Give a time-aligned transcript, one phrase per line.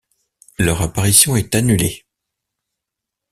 [0.57, 2.07] Leur apparition est annulée.